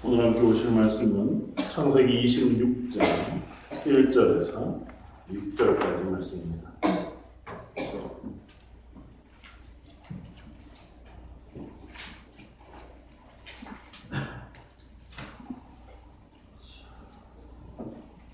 [0.00, 3.42] 오늘 함께 오실 말씀은 창세기 26장
[3.84, 4.86] 1절에서
[5.28, 6.72] 6절까지 말씀입니다.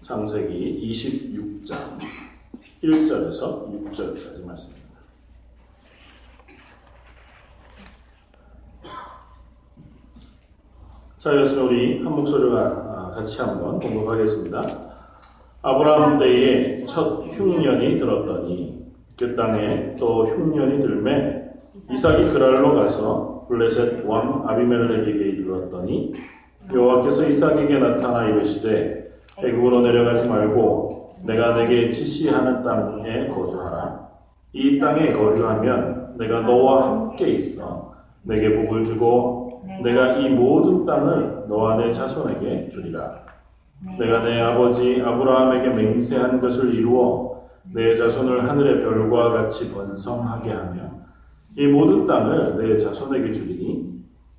[0.03, 1.99] 창세기 26장
[2.83, 4.85] 1절에서 6절까지 말씀입니다.
[11.25, 14.63] 자, 여기서 우리 한 목소리와 같이 한번 공독하겠습니다.
[15.63, 18.85] 아브라함 때에 첫 흉년이 들었더니
[19.19, 21.45] 그 땅에 또 흉년이 들매
[21.91, 26.13] 이삭이 그랄로 가서 블레셋 왕 아비멜렉에게 이르렀더니
[26.71, 34.09] 여호와께서 이삭에게 나타나 이르시되 애굽으로 내려가지 말고 내가 내게 지시하는 땅에 거주하라.
[34.53, 39.44] 이 땅에 거주하면 내가 너와 함께 있어 내게 복을 주고
[39.83, 43.25] 내가 이 모든 땅을 너와 내 자손에게 주리라.
[43.99, 50.83] 내가 내 아버지 아브라함에게 맹세한 것을 이루어 내 자손을 하늘의 별과 같이 번성하게 하며
[51.57, 53.95] 이 모든 땅을 내 자손에게 주리니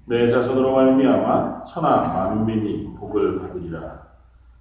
[0.06, 4.06] 내 자손으로 말미암아 천하 만민이 복을 받으리라.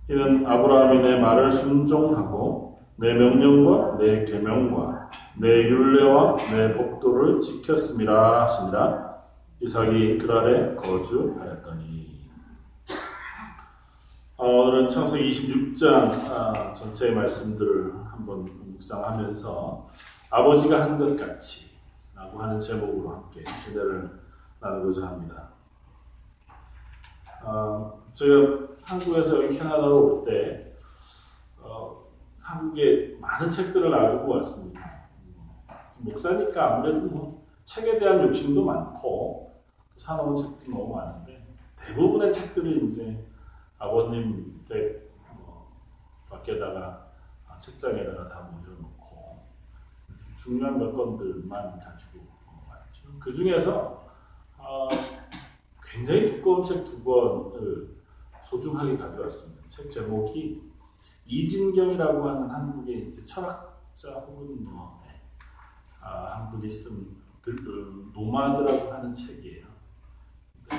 [0.09, 9.14] 이는 아브라함이 내 말을 순종하고 내 명령과 내 계명과 내 율례와 내 법도를 지켰음이라 하시니라.
[9.65, 12.20] 이삭이 그랄에 거주하였더니
[14.37, 18.41] 어, 오늘은 창세기 26장 아, 전체의 말씀들을 한번
[18.73, 19.87] 묵상하면서
[20.31, 21.79] 아버지가 한 것 같이
[22.15, 24.11] 라고 하는 제목으로 함께 은혜를
[24.61, 25.53] 나누고자 합니다.
[27.43, 28.34] 어, 제가
[28.83, 30.73] 한국에서 여기 캐나다로 올 때,
[31.59, 32.05] 어,
[32.39, 35.09] 한국에 많은 책들을 놔두고 왔습니다.
[35.99, 39.44] 목사니까 아무래도 뭐 책에 대한 욕심도 많고,
[39.97, 43.27] 사놓은 책도 너무 많은데, 대부분의 책들이 이제
[43.78, 45.73] 아버님 댁 뭐,
[46.28, 47.12] 밖에다가
[47.47, 49.44] 아, 책장에다가 다 모셔놓고,
[50.37, 52.27] 중요한 몇 건들만 가지고
[52.69, 53.19] 왔죠.
[53.19, 54.06] 그 중에서,
[54.59, 54.88] 어,
[55.82, 57.94] 굉장히 두꺼운 책 두 권을
[58.43, 59.66] 소중하게 가져왔습니다.
[59.69, 60.71] 책 제목이
[61.26, 65.21] 이진경이라고 하는 한국의 이제 철학자 혹은 뭐, 네.
[66.00, 67.16] 아, 한 분이 쓴
[68.12, 69.66] 노마드라고 하는 책이에요.
[70.71, 70.78] 네.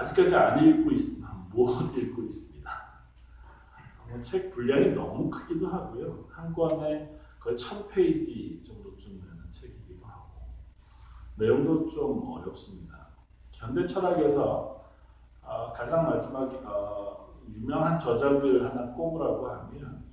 [0.00, 1.46] 아, 아직까지 안 읽고 있습니다.
[1.50, 2.70] 못 읽고 있습니다.
[4.08, 6.26] 뭐책 분량이 너무 크기도 하고요.
[6.30, 10.48] 한 권에 거의 천 페이지 정도쯤 되는 책이기도 하고
[11.36, 13.08] 내용도 좀 어렵습니다.
[13.52, 14.84] 현대 철학에서
[15.42, 20.04] 어, 가장 마지막 어, 유명한 저작을 하나 꼽으라고 하면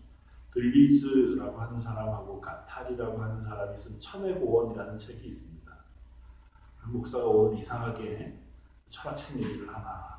[0.52, 5.58] 들리즈라고 하는 사람하고 가탈이라고 하는 사람이 쓴 천의 고원이라는 책이 있습니다.
[6.88, 8.47] 목사가 오늘 이상하게
[8.88, 10.18] 철학책 얘기를 하나.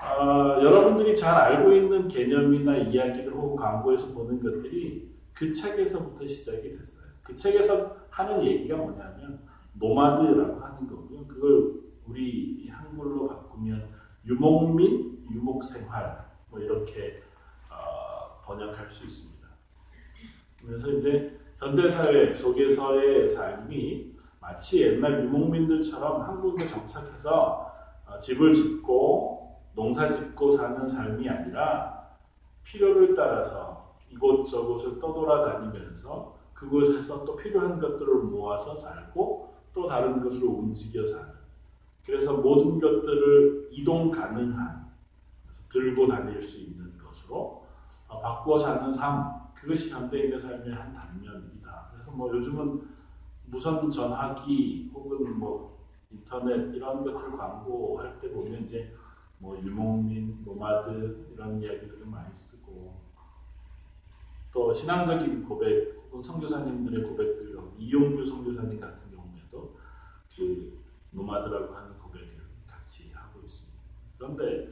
[0.00, 7.04] 어, 여러분들이 잘 알고 있는 개념이나 이야기들 혹은 광고에서 보는 것들이 그 책에서부터 시작이 됐어요.
[7.22, 9.40] 그 책에서 하는 얘기가 뭐냐면
[9.74, 11.26] 노마드라고 하는 거고요.
[11.26, 11.74] 그걸
[12.06, 13.92] 우리 한글로 바꾸면
[14.26, 17.22] 유목민, 유목생활 뭐 이렇게
[17.72, 19.48] 어, 번역할 수 있습니다.
[20.64, 24.17] 그래서 이제 현대사회 속에서의 삶이
[24.48, 27.70] 마치 옛날 유목민들처럼 한 군데 정착해서
[28.06, 32.08] 어, 집을 짓고 농사 짓고 사는 삶이 아니라
[32.62, 41.34] 필요를 따라서 이곳저곳을 떠돌아다니면서 그곳에서 또 필요한 것들을 모아서 살고 또 다른 것으로 움직여 사는
[42.06, 44.88] 그래서 모든 것들을 이동 가능한
[45.70, 47.66] 들고 다닐 수 있는 것으로
[48.08, 51.90] 어, 바꾸어 사는 삶 그것이 현대인의 삶의 한 단면이다.
[51.92, 52.97] 그래서 뭐 요즘은
[53.50, 55.78] 무선 전화기 혹은 뭐
[56.10, 58.94] 인터넷 이런 것들 광고할 때 보면 이제
[59.38, 63.00] 뭐 유목민, 노마드 이런 이야기들을 많이 쓰고
[64.52, 67.48] 또 신앙적인 고백 혹은 선교사님들의 고백들
[67.78, 69.76] 이용규 선교사님 같은 경우에도
[70.34, 72.28] 그 노마드라고 하는 고백을
[72.66, 73.78] 같이 하고 있습니다.
[74.16, 74.68] 그런데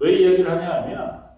[0.00, 1.30] 왜 이야기를 하냐면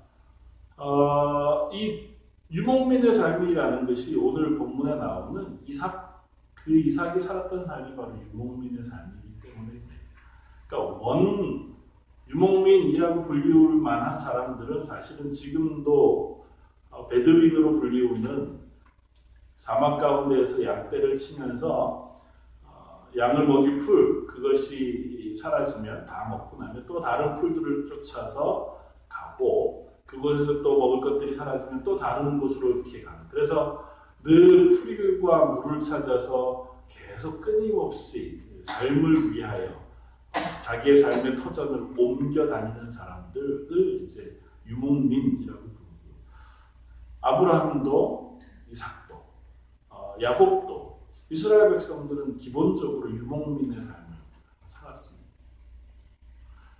[0.76, 2.10] 어, 이
[2.50, 6.11] 유목민의 삶이라는 것이 오늘 본문에 나오는 이삭
[6.64, 9.82] 그 이삭이 살았던 삶이 바로 유목민의 삶이기 때문에
[10.66, 11.74] 그러니까 원
[12.28, 16.46] 유목민이라고 불리울 만한 사람들은 사실은 지금도
[16.90, 18.60] 어, 베드윈으로 불리우는
[19.54, 22.14] 사막 가운데에서 양떼를 치면서
[23.16, 30.78] 양을 먹일 풀 그것이 사라지면 다 먹고 나면 또 다른 풀들을 쫓아서 가고 그곳에서 또
[30.78, 33.26] 먹을 것들이 사라지면 또 다른 곳으로 이렇게 가는.
[33.28, 33.84] 그래서
[34.22, 39.82] 늘 풀과 물을 찾아서 계속 끊임없이 삶을 위하여
[40.60, 46.14] 자기의 삶의 터전을 옮겨 다니는 사람들을 이제 유목민이라고 부르고
[47.20, 48.40] 아브라함도
[48.70, 49.14] 이삭도
[49.90, 54.12] 어, 야곱도 이스라엘 백성들은 기본적으로 유목민의 삶을
[54.64, 55.28] 살았습니다.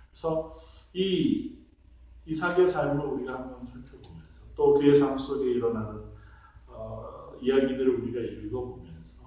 [0.09, 0.49] 그래서
[0.93, 1.57] 이
[2.25, 6.13] 이삭의 삶을 우리가 한번 살펴보면서 또 그의 삶 속에 일어나는
[6.67, 9.23] 어, 이야기들을 우리가 읽어보면서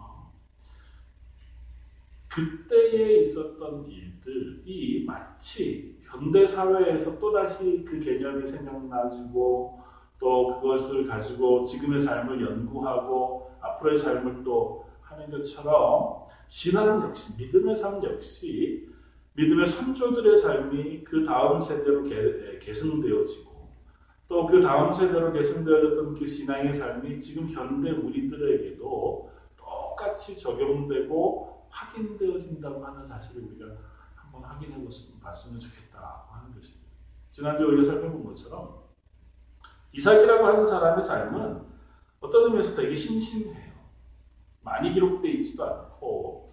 [2.28, 9.80] 그때에 있었던 일들이 마치 현대 사회에서 또다시 그 개념이 생각나지고
[10.18, 18.02] 또 그것을 가지고 지금의 삶을 연구하고 앞으로의 삶을 또 하는 것처럼 신앙 역시 믿음의 삶
[18.04, 18.88] 역시
[19.34, 23.45] 믿음의 선조들의 삶이 그 다음 세대로 개, 개성되어지고
[24.28, 33.02] 또 그 다음 세대로 개성되어졌던 그 신앙의 삶이 지금 현대 우리들에게도 똑같이 적용되고 확인되어진다고 하는
[33.02, 33.66] 사실을 우리가
[34.14, 34.76] 한번 확인해
[35.22, 36.86] 봤으면 좋겠다고 하는 것입니다.
[37.30, 38.84] 지난주에 우리가 살펴본 것처럼
[39.92, 41.66] 이삭이라고 하는 사람의 삶은
[42.20, 43.74] 어떤 의미에서 되게 심심해요.
[44.62, 46.46] 많이 기록되어 있지도 않고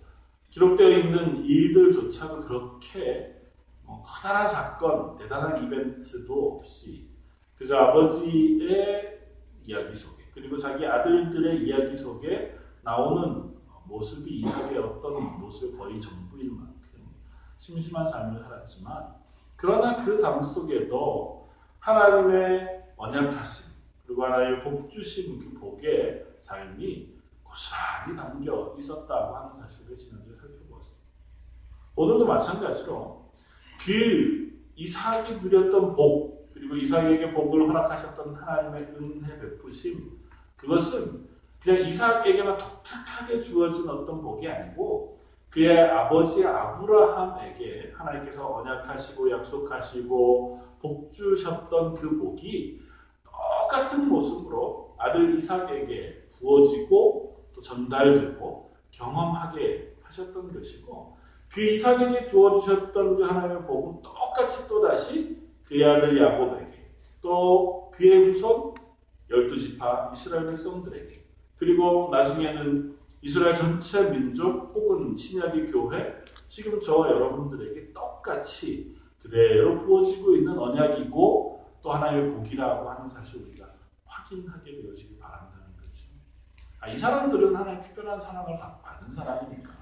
[0.50, 7.13] 기록되어 있는 일들조차도 그렇게 뭐 커다란 사건, 대단한 이벤트도 없이
[7.56, 9.20] 그저 아버지의
[9.64, 13.54] 이야기 속에 그리고 자기 아들들의 이야기 속에 나오는
[13.86, 17.16] 모습이 이삭의 어떤 모습의 거의 전부일 만큼
[17.56, 19.16] 심심한 삶을 살았지만
[19.58, 23.74] 그러나 그 삶 속에도 하나님의 언약하심
[24.06, 27.14] 그리고 하나님의 복 주신 그 복의 삶이
[27.44, 31.08] 고스란히 담겨 있었다고 하는 사실을 지난주에 살펴보았습니다.
[31.96, 33.32] 오늘도 마찬가지로
[33.86, 36.33] 그 이삭이 누렸던 복
[36.64, 40.20] 그리고 이삭에게 복을 허락하셨던 하나님의 은혜 베푸심
[40.56, 41.28] 그것은
[41.62, 45.14] 그냥 이삭에게만 독특하게 주어진 어떤 복이 아니고
[45.50, 52.80] 그의 아버지 아브라함에게 하나님께서 언약하시고 약속하시고 복 주셨던 그 복이
[53.24, 61.18] 똑같은 모습으로 아들 이삭에게 부어지고 또 전달되고 경험하게 하셨던 것이고
[61.52, 65.43] 그 이삭에게 주어 주셨던 그 하나님의 복은 똑같이 또 다시
[65.74, 66.72] 그의 아들 야곱에게
[67.20, 68.76] 또 그의 후손
[69.28, 71.26] 열두 지파 이스라엘 백성들에게
[71.56, 76.14] 그리고 나중에는 이스라엘 전체 민족 혹은 신약의 교회
[76.46, 83.74] 지금 저와 여러분들에게 똑같이 그대로 부어지고 있는 언약이고 또 하나님의 복이라고 하는 사실 우리가
[84.06, 86.06] 확인하게 되어지기 바란다는 거죠.
[86.80, 89.74] 아, 이 사람들은 하나님 특별한 사랑을 받은 사람이니까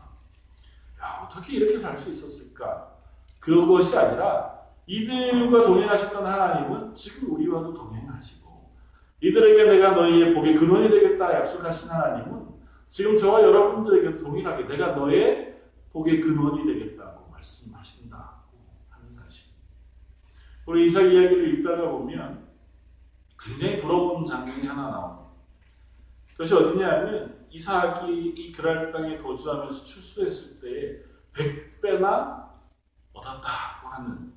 [1.01, 2.95] 야, 어떻게 이렇게 살 수 있었을까?
[3.39, 4.60] 그것이 아니라
[4.91, 8.75] 이들과 동행하셨던 하나님은 지금 우리와도 동행하시고
[9.21, 12.47] 이들에게 내가 너희의 복의 근원이 되겠다 약속하신 하나님은
[12.87, 15.61] 지금 저와 여러분들에게도 동일하게 내가 너의
[15.93, 18.57] 복의 근원이 되겠다고 말씀하신다고
[18.89, 19.53] 하는 사실.
[20.65, 22.49] 우리 이삭 이야기를 읽다가 보면
[23.39, 25.31] 굉장히 부러운 장면이 하나 나옵니다.
[26.31, 31.03] 그것이 어디냐면 이삭이 이 그랄 땅에 거주하면서 출소했을 때
[31.33, 32.51] 100배나
[33.13, 34.30] 얻었다고 하는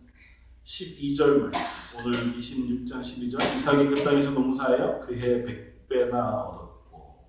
[0.64, 1.76] 12절 말씀.
[1.98, 7.28] 오늘 26장 12절 이삭이 그 땅에서 농사하여 그해 100배나 얻었고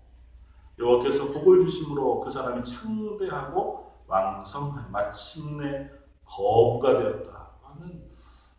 [0.79, 5.91] 여호와께서 복을 주심으로 그 사람이 창대하고 왕성한 마침내
[6.23, 8.09] 거부가 되었다 하는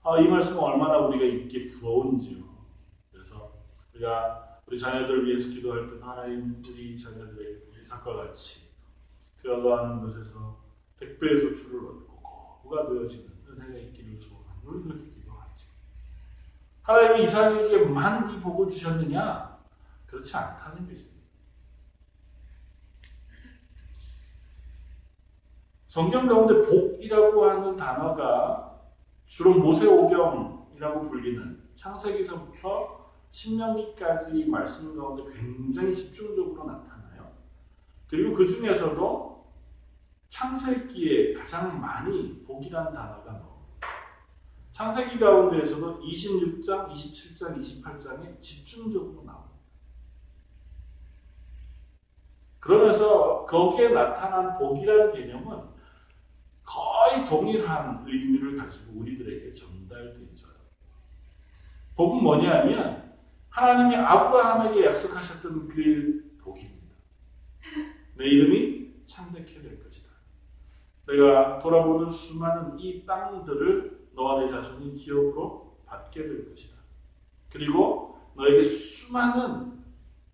[0.02, 2.44] 아, 이 말씀은 얼마나 우리가 있기 부러운지요.
[3.10, 3.54] 그래서
[3.94, 8.72] 우리가 우리 자녀들을 위해서 기도할 때 하나님 우리 자녀들에게 이삭과 같이
[9.36, 10.60] 그가 하는 것에서
[11.00, 15.68] 100배의 소출을 얻고 거부가 되어지는 은혜가 있기를 소원 우리 그렇게 기도하죠.
[16.82, 19.58] 하나님이 이삭에게만 이 복을 주셨느냐?
[20.06, 21.16] 그렇지 않다는 것입니다.
[25.86, 28.82] 성경 가운데 복이라고 하는 단어가
[29.24, 37.32] 주로 모세오경이라고 불리는 창세기서부터 신명기까지 말씀 가운데 굉장히 집중적으로 나타나요.
[38.06, 39.52] 그리고 그 중에서도
[40.28, 43.45] 창세기에 가장 많이 복이라는 단어가.
[44.76, 49.56] 창세기 가운데에서도 26장, 27장, 28장에 집중적으로 나옵니다.
[52.58, 55.62] 그러면서 거기에 나타난 복이라는 개념은
[56.62, 60.46] 거의 동일한 의미를 가지고 우리들에게 전달되죠.
[61.94, 63.16] 복은 뭐냐면
[63.48, 66.98] 하나님이 아브라함에게 약속하셨던 그 복입니다.
[68.14, 70.10] 내 이름이 창대케 될 것이다.
[71.06, 76.82] 내가 돌아보는 수많은 이 땅들을 너와 내 자손이 기업으로 받게 될 것이다.
[77.50, 79.84] 그리고 너에게 수많은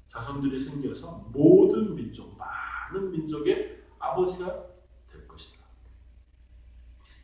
[0.06, 4.66] 자손들이 생겨서 모든 민족, 많은 민족의 아버지가
[5.10, 5.64] 될 것이다.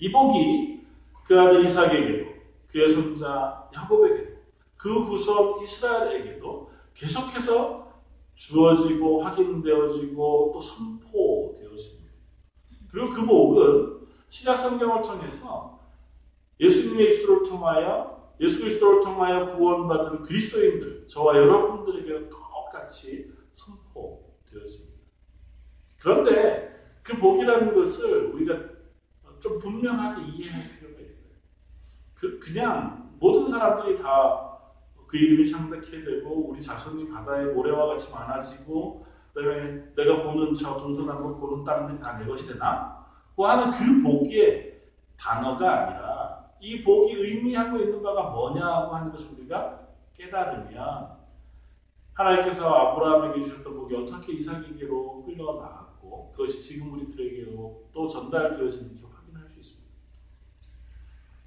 [0.00, 0.86] 이 복이
[1.24, 4.38] 그 아들 이삭에게도 그의 손자 야곱에게도
[4.76, 7.88] 그 후손 이스라엘에게도 계속해서
[8.34, 12.12] 주어지고 확인되어지고 또 선포되어집니다.
[12.90, 15.77] 그리고 그 복은 신약 성경을 통해서
[16.60, 24.98] 예수님의 입술을 통하여 예수 그리스도를 통하여 구원받은 그리스도인들 저와 여러분들에게 똑같이 선포되어집니다.
[26.00, 28.54] 그런데 그 복이라는 것을 우리가
[29.40, 31.30] 좀 분명하게 이해할 필요가 있어요.
[32.14, 34.48] 그, 그냥 모든 사람들이 다
[35.08, 41.40] 그 이름이 창대케 되고 우리 자손이 바다의 모래와 같이 많아지고 그다음에 내가 보는 저 동서남북
[41.40, 43.06] 보는 땅들이 다 내 것이 되나?
[43.34, 44.82] 고 하는 그 복의
[45.18, 46.07] 단어가 아니라
[46.60, 51.18] 이 복이 의미하고 있는 바가 뭐냐고 하는 것을 우리가 깨달으면
[52.14, 59.88] 하나님께서 아브라함에게 주셨던 복이 어떻게 이삭에게로 흘러나갔고 그것이 지금 우리들에게로 또 전달되어지는지 확인할 수 있습니다.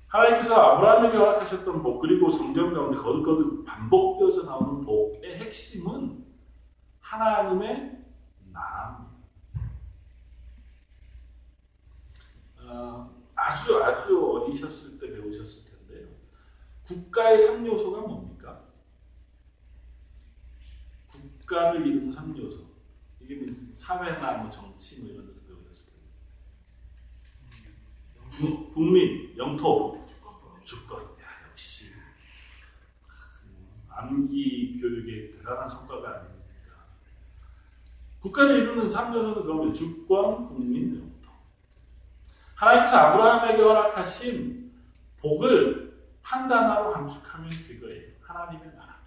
[0.07, 6.25] 하나님께서 아브라함에게 허락하셨던 복 그리고 성경 가운데 거듭거듭 반복되어져 나오는 복의 핵심은
[7.01, 7.97] 하나님의
[8.51, 9.11] 나라입니다.
[12.69, 16.07] 어, 아주 아주 어리셨을 때 배우셨을 텐데요.
[16.83, 18.67] 국가의 3요소가 뭡니까?
[21.07, 22.69] 국가를 이루는 3요소.
[23.21, 26.01] 이게 무슨 사회나 뭐 정치 뭐 이런 데서 배우셨을 텐데.
[28.73, 30.05] 국민, 영토,
[30.63, 31.03] 주권.
[31.19, 31.93] 야, 역시.
[33.89, 36.41] 암기 교육의 대단한 성과가 아닙니까?
[38.19, 39.73] 국가를 이루는 3요소는 그겁니다.
[39.73, 41.10] 주권, 국민, 영토.
[42.61, 44.71] 하나님께서 아브라함에게 허락하신
[45.19, 48.11] 복을 한 단어로 함축하면 그거예요.
[48.21, 49.01] 하나님의 나라.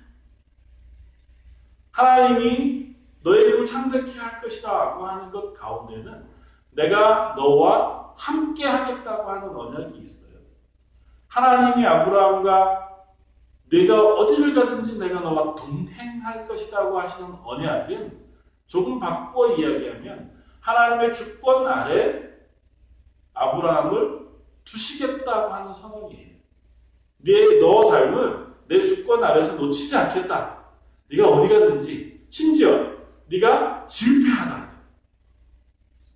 [1.92, 6.28] 하나님이 이름을 창대케 할 것이라고 하는 것 가운데는
[6.72, 10.34] 내가 너와 함께 하겠다고 하는 언약이 있어요.
[11.28, 12.88] 하나님이 아브라함과
[13.70, 18.24] 내가 어디를 가든지 내가 너와 동행할 것이라고 하시는 언약은
[18.66, 22.33] 조금 바꾸어 이야기하면 하나님의 주권 아래
[23.34, 24.28] 아브라함을
[24.64, 26.34] 두시겠다고 하는 선언이에요.
[27.18, 30.64] 네, 너 삶을 내 주권 아래서 놓치지 않겠다.
[31.10, 32.94] 네가 어디 가든지 심지어
[33.26, 34.74] 네가 실패하더라도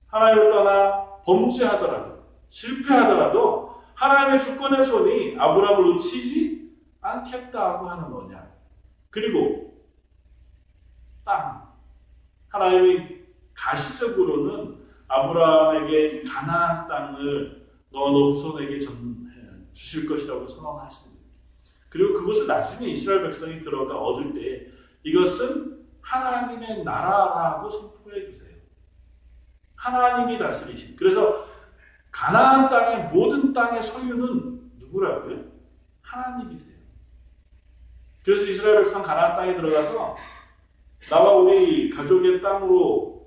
[0.06, 8.56] 하나님을 떠나 범죄하더라도 실패하더라도 하나님의 주권의 손이 아브라함을 놓치지 않겠다고 하는 언약.
[9.10, 9.84] 그리고
[11.24, 11.68] 땅.
[12.48, 13.18] 하나님이
[13.54, 19.26] 가시적으로는 아브라함에게 가나안 땅을 너, 너 후손에게 전,
[19.72, 21.18] 주실 것이라고 선언하십니다.
[21.88, 24.66] 그리고 그것을 나중에 이스라엘 백성이 들어가 얻을 때
[25.02, 28.56] 이것은 하나님의 나라라고 선포해 주세요.
[29.74, 30.96] 하나님이 다스리신.
[30.96, 31.46] 그래서
[32.10, 35.44] 가나안 땅의 모든 땅의 소유는 누구라고요?
[36.02, 36.76] 하나님이세요.
[38.24, 40.16] 그래서 이스라엘 백성 가나안 땅에 들어가서
[41.08, 43.17] 나와 우리 가족의 땅으로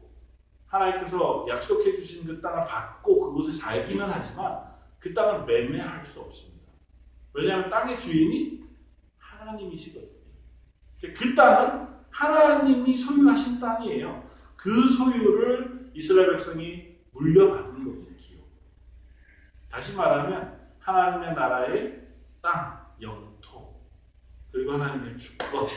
[0.72, 4.64] 하나님께서 약속해 주신 그 땅을 받고 그곳에 살기는 하지만
[5.00, 6.72] 그 땅을 매매할 수 없습니다.
[7.34, 8.64] 왜냐하면 땅의 주인이
[9.18, 10.22] 하나님이시거든요.
[11.14, 14.24] 그 땅은 하나님이 소유하신 땅이에요.
[14.56, 18.14] 그 소유를 이스라엘 백성이 물려받은 겁니다.
[18.18, 18.46] 기업.
[19.70, 22.08] 다시 말하면 하나님의 나라의
[22.42, 23.82] 땅, 영토,
[24.52, 25.68] 그리고 하나님의 주권,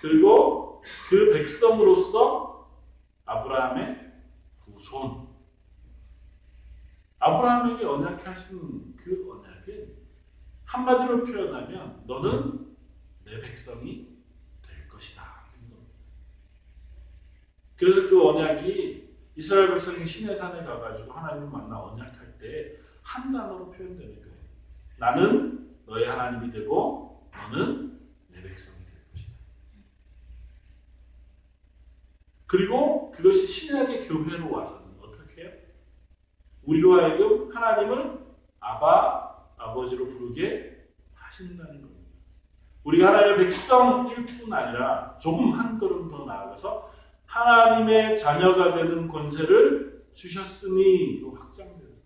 [0.00, 2.70] 그리고 그 백성으로서
[3.24, 4.05] 아브라함의
[4.76, 5.34] 후손.
[7.18, 9.96] 아브라함에게 언약하신 그 언약은
[10.64, 12.76] 한마디로 표현하면 너는
[13.24, 14.22] 내 백성이
[14.62, 15.24] 될 것이다.
[17.76, 24.20] 그래서 그 언약이 이스라엘 백성이 신의 산에 가가지고 하나님을 만나 언약할 때 한 단어로 표현되는
[24.20, 24.36] 거예요.
[24.98, 29.34] 나는 너의 하나님이 되고 너는 내 백성이 될 것이다.
[32.46, 35.52] 그리고 그것이 신약의 교회로 와서는 어떻게 해요?
[36.62, 38.26] 우리로 하여금 하나님을
[38.60, 41.96] 아바, 아버지로 부르게 하신다는 겁니다.
[42.84, 46.88] 우리가 하나님의 백성일 뿐 아니라 조금 한 걸음 더 나아가서
[47.26, 51.96] 하나님의 자녀가 되는 권세를 주셨으니 확장되는 거예요.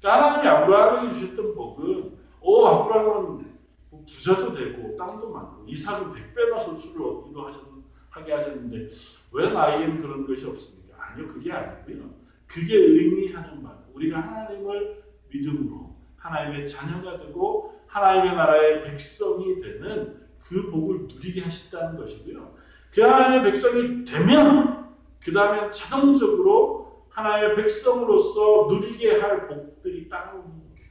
[0.00, 3.54] 그러니까 하나님이 아브라함에게 주셨던 복은 오 아브라함은
[3.90, 7.73] 뭐 부자도 되고 땅도 많고 이삭은 백배나 소출을 얻기도 하셨,
[8.14, 8.88] 하게 하셨는데
[9.32, 10.94] 왜 나에게는 그런 것이 없습니까?
[10.96, 12.14] 아니요 그게 아니고요.
[12.46, 21.08] 그게 의미하는 말 우리가 하나님을 믿음으로 하나님의 자녀가 되고 하나님의 나라의 백성이 되는 그 복을
[21.08, 22.54] 누리게 하셨다는 것이고요.
[22.92, 30.88] 그 하나님의 백성이 되면 그 다음에 자동적으로 하나님의 백성으로서 누리게 할 복들이 따라오는 겁니다.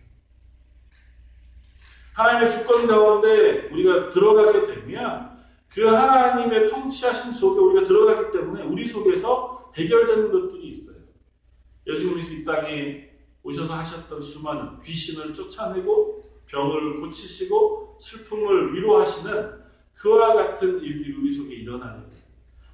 [2.15, 5.32] 하나님의 주권 가운데 우리가 들어가게 되면
[5.73, 10.97] 그 하나님의 통치하심 속에 우리가 들어가기 때문에 우리 속에서 해결되는 것들이 있어요.
[11.87, 13.09] 예수님께서 이 땅에
[13.41, 19.63] 오셔서 하셨던 수많은 귀신을 쫓아내고 병을 고치시고 슬픔을 위로하시는
[19.95, 22.23] 그와 같은 일들이 우리 속에 일어나는 거예요.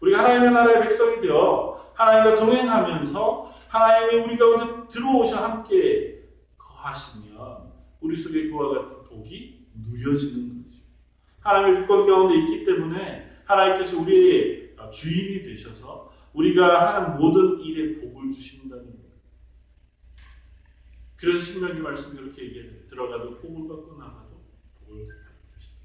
[0.02, 6.22] 우리가 하나님의 나라의 백성이 되어 하나님과 동행하면서 하나님이 우리 가운데 들어오셔 함께
[6.58, 10.89] 거하시면 우리 속에 그와 같은 복이 누려지는 거죠.
[11.42, 18.86] 하나님의 주권 가운데 있기 때문에 하나님께서 우리의 주인이 되셔서 우리가 하는 모든 일에 복을 주신다는
[18.86, 19.00] 거예요.
[21.16, 22.88] 그래서 신명기 말씀 그렇게 얘기해요.
[22.88, 24.42] 들어가도 복을 받고 나가도
[24.80, 25.78] 복을 받을 것이다.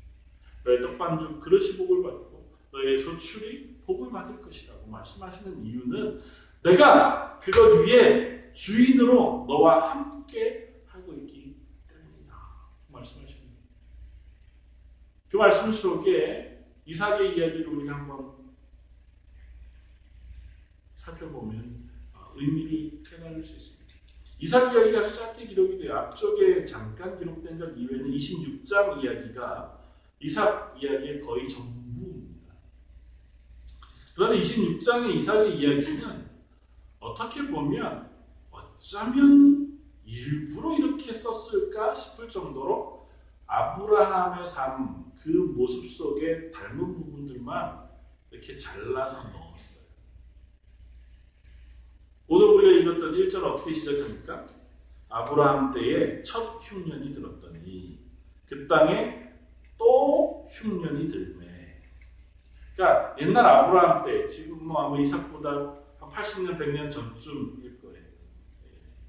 [0.65, 6.21] 너의 떡반죽 그릇이 복을 받고 너의 소출이 복을 받을 것이라고 말씀하시는 이유는
[6.63, 11.57] 내가 그것 위에 주인으로 너와 함께 하고 있기
[11.89, 12.35] 때문이다.
[12.89, 13.45] 말씀하시는
[15.35, 18.37] 그 말씀 속에 이삭의 이야기를 우리가 한번
[20.95, 23.95] 살펴보면 어, 의미를 깨달을 수 있습니다.
[24.39, 25.97] 이삭 이야기가 짧게 기록이 돼요.
[25.97, 29.81] 앞쪽에 잠깐 기록된 것 이외에는 26장 이야기가
[30.21, 32.55] 이삭 이야기의 거의 전부입니다.
[34.15, 36.31] 그런데 26장의 이삭의 이야기는
[37.01, 38.09] 어떻게 보면
[38.53, 43.09] 어쩌면 일부러 이렇게 썼을까 싶을 정도로
[43.49, 47.89] 아브라함의 삶, 그 모습 속에 닮은 부분들만
[48.31, 49.85] 이렇게 잘라서 넣었어요.
[52.27, 54.45] 오늘 우리가 읽었던 1절 어떻게 시작합니까?
[55.09, 58.01] 아브라함 때에 첫 흉년이 들었더니
[58.47, 59.31] 그 땅에
[59.79, 61.45] 또 흉년이 들매.
[62.75, 65.51] 그러니까 옛날 아브라함 때 지금 뭐 아마 이삭보다
[65.99, 68.05] 한 80년 100년 전쯤일 거예요.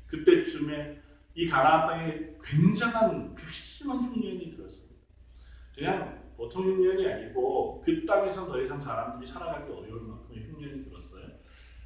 [0.08, 1.02] 그때쯤에
[1.34, 4.85] 이 가나안 땅에 굉장한 극심한 흉년이 들었습니다.
[5.76, 11.26] 그냥 보통 흉년이 아니고 그 땅에선 더 이상 사람들이 살아가기 어려울 만큼의 흉년이 들었어요.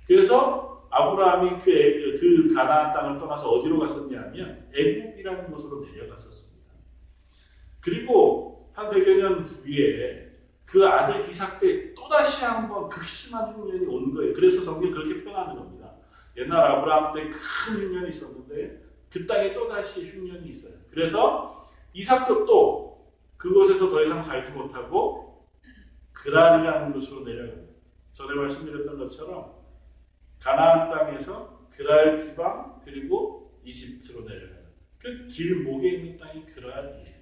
[0.06, 6.74] 그래서 아브라함이 그, 그 가나안 땅을 떠나서 어디로 갔었냐면 애굽이라는 곳으로 내려갔었습니다.
[7.80, 10.30] 그리고 한 100여 년 후에
[10.66, 14.34] 그 아들 이삭 때 또다시 한번 극심한 흉년이 온 거예요.
[14.34, 15.96] 그래서 성경 그렇게 표현하는 겁니다.
[16.38, 20.74] 옛날 아브라함 때 큰 흉년이 있었는데 그 땅에 또다시 흉년이 있어요.
[20.90, 22.79] 그래서 이삭도 또
[23.40, 25.48] 그곳에서 더 이상 살지 못하고
[26.12, 27.74] 그랄이라는 곳으로 내려갑니다.
[28.12, 29.56] 전에 말씀드렸던 것처럼
[30.40, 34.66] 가나안 땅에서 그랄 지방 그리고 이집트로 내려가는
[34.98, 37.20] 그 길목에 있는 땅이 그랄이에요.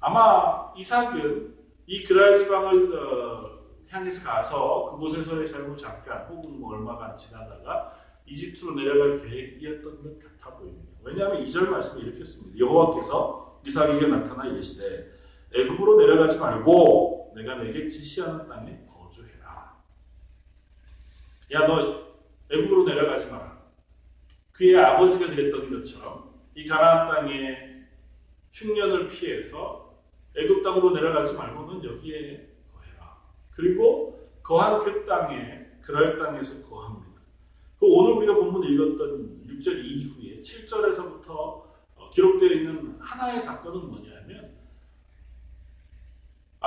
[0.00, 1.54] 아마 이삭은
[1.86, 7.92] 이 그랄 지방을 어, 향해서 가서 그곳에서의 삶을 잠깐 혹은 뭐 얼마간 지나다가
[8.24, 10.98] 이집트로 내려갈 계획이었던 것 같아 보입니다.
[11.02, 12.58] 왜냐하면 2절 말씀이 이렇게 씁니다.
[12.58, 15.13] 여호와께서 이삭에게 나타나 이르시되
[15.54, 19.76] 애굽으로 내려가지 말고 내가 내게 지시하는 땅에 거주해라.
[21.52, 22.04] 야 너
[22.50, 23.62] 애굽으로 내려가지 마라.
[24.52, 27.86] 그의 아버지가 그랬던 것처럼 이 가나안 땅에
[28.52, 29.94] 흉년을 피해서
[30.36, 33.18] 애굽 땅으로 내려가지 말고는 여기에 거해라.
[33.50, 37.20] 그리고 거한 그 땅에 그럴 땅에서 거합니다.
[37.78, 41.64] 그 오늘 우리가 본문 읽었던 6절 이후에 7절에서부터
[42.12, 44.13] 기록되어 있는 하나의 사건은 뭐냐면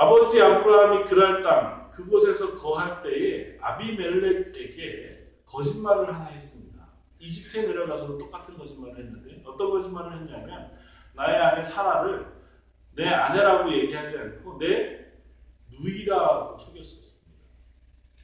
[0.00, 5.08] 아버지 아브라함이 그랄 땅 그곳에서 거할 때에 아비멜렉에게
[5.44, 6.86] 거짓말을 하나 했습니다.
[7.18, 10.70] 이집트에 내려가서도 똑같은 거짓말을 했는데 어떤 거짓말을 했냐면
[11.16, 12.28] 나의 아내 사라를
[12.94, 15.04] 내 아내라고 얘기하지 않고 내
[15.68, 17.42] 누이라고 속였었습니다.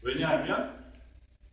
[0.02, 0.92] 왜냐하면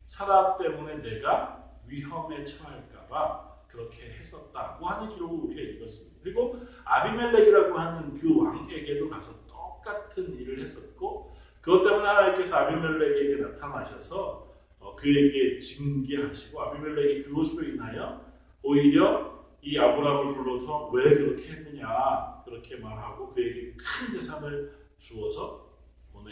[0.05, 6.19] 사라 때문에 내가 위험에 처할까봐 그렇게 했었다고 하는 기록을 우리가 읽었습니다.
[6.21, 9.40] 그리고 아비멜렉이라고 하는 그 왕에게도 가서
[9.83, 14.51] 똑같은 일을 했었고 그것 때문에 하나님께서 아비멜렉에게 나타나셔서
[14.97, 18.25] 그에게 징계하시고 아비멜렉이 그것으로 인하여
[18.63, 25.77] 오히려 이 아브라함을 불러서 왜 그렇게 했느냐 그렇게 말하고 그에게 큰 재산을 주어서
[26.11, 26.31] 보내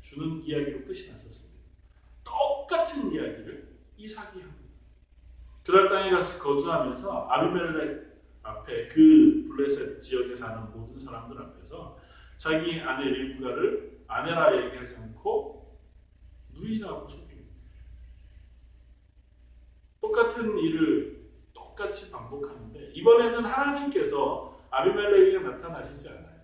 [0.00, 1.60] 주는 이야기로 끝이 났었습니다.
[2.24, 4.62] 똑같은 이야기를 이삭이 합니다.
[5.64, 11.96] 그럴 땅에 가서 거주하면서 아비멜렉 앞에 그 블레셋 지역에 사는 모든 사람들 앞에서
[12.42, 15.78] 자기 아내 리브가를 아내라 얘기하지 않고
[16.50, 17.54] 누이라고 속입니다.
[20.00, 26.40] 똑같은 일을 똑같이 반복하는데 이번에는 하나님께서 아비멜렉에게 나타나시지 않아요.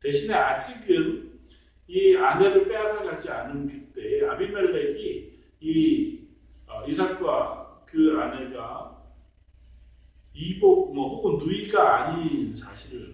[0.00, 1.38] 대신에 아직은
[1.86, 6.28] 이 아내를 빼앗아 가지 않은 그때에 아비멜렉이 이
[6.66, 9.04] 어, 이삭과 그 아내가
[10.34, 13.07] 이복 뭐 혹은 누이가 아닌 사실을.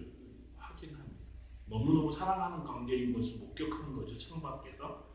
[1.75, 4.15] 너무너무 사랑하는 관계인 것을 목격한 거죠.
[4.15, 5.13] 창밖에서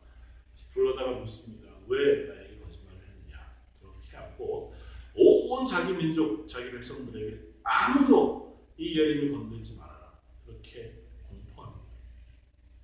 [0.69, 1.71] 불러다가 묻습니다.
[1.87, 4.75] 왜 나에게 거짓말을 했느냐 그렇게 하고
[5.15, 11.87] 온 자기 민족 자기 백성들에게 아무도 이 여인을 건들지 말아라 그렇게 공포합니다.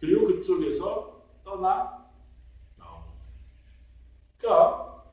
[0.00, 2.10] 그리고 그쪽에서 떠나
[2.76, 3.24] 나옵니다.
[4.38, 5.04] 그러니까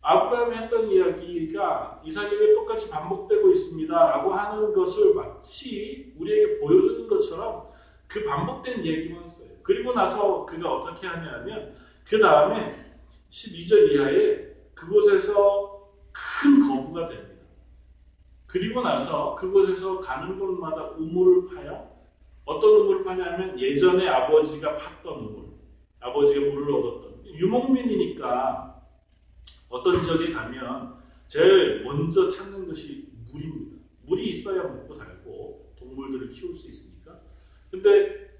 [0.00, 7.69] 아브라함이 했던 이야기가 이삭에게 똑같이 반복되고 있습니다라고 하는 것을 마치 우리에게 보여주는 것처럼
[8.10, 9.50] 그 반복된 이야기만 써요.
[9.62, 11.72] 그리고 나서 그가 어떻게 하냐면
[12.04, 12.92] 그 다음에
[13.30, 17.44] 12절 이하에 그곳에서 큰 거부가 됩니다.
[18.46, 21.88] 그리고 나서 그곳에서 가는 곳마다 우물을 파요.
[22.44, 25.50] 어떤 우물을 파냐면 예전에 아버지가 팠던 우물.
[26.00, 27.26] 아버지가 물을 얻었던.
[27.26, 28.82] 유목민이니까
[29.68, 30.96] 어떤 지역에 가면
[31.28, 33.76] 제일 먼저 찾는 것이 물입니다.
[34.02, 36.89] 물이 있어야 먹고 살고 동물들을 키울 수 있으니까.
[37.70, 38.30] 근데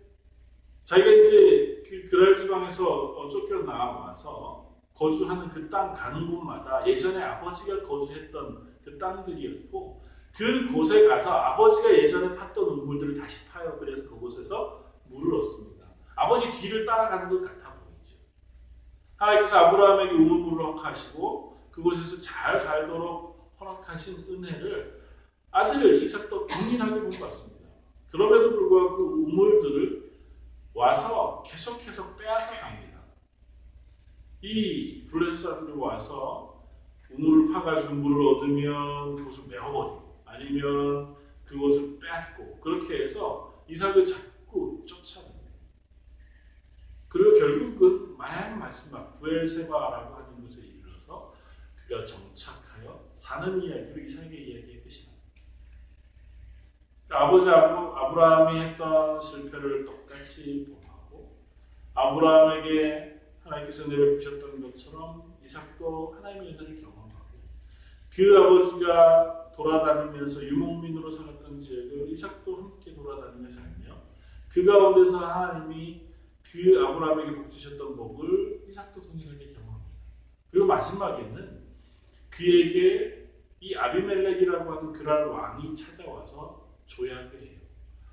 [0.83, 4.61] 자기가 이제 그 그랄 지방에서 쫓겨나와서
[4.95, 10.03] 거주하는 그 땅 가는 곳마다 예전에 아버지가 거주했던 그 땅들이었고
[10.37, 13.77] 그 곳에 가서 아버지가 예전에 팠던 우물들을 다시 파요.
[13.79, 15.87] 그래서 그곳에서 물을 얻습니다.
[16.15, 18.17] 아버지 뒤를 따라가는 것 같아 보이죠.
[19.17, 25.01] 하나님께서 아브라함에게 우물물을 허락하시고 그곳에서 잘 살도록 허락하신 은혜를
[25.51, 27.69] 아들 이삭도 동일하게 본것 같습니다.
[28.11, 30.11] 그럼에도 불구하고 그 우물들을
[30.75, 33.01] 와서 계속해서 빼앗아 갑니다.
[34.43, 36.69] 이 블레셋 사람들이 와서
[37.11, 45.51] 우물을 파가지고 물을 얻으면 그곳을 메워버리고 아니면 그곳을 빼앗고 그렇게 해서 이삭을 자꾸 쫓아냅니다.
[47.09, 51.35] 그리고 결국은 마약 말씀 부엘세바라고 하는 곳에 이르러서
[51.75, 55.21] 그가 정착하여 사는 이야기로 이삭의 이야기의 끝이 납니다.
[55.35, 61.37] 그러니까 아버지 아브라함이 했던 실패를 똑같이 범하고
[61.95, 67.41] 아브라함에게 하나님께서 내려주셨던 것처럼 이삭도 하나님의 은혜를 경험하고
[68.15, 74.03] 그 아버지가 돌아다니면서 유목민으로 살았던 지역을 이삭도 함께 돌아다니며 살며
[74.49, 76.09] 그 가운데서 하나님이
[76.45, 79.91] 그 아브라함에게 복 주셨던 복을 이삭도 동일하게 경험합니다.
[80.51, 81.61] 그리고 마지막에는
[82.31, 86.60] 그에게 이 아비멜렉이라고 하는 그랄 왕이 찾아와서
[86.91, 87.61] 조약을 해요.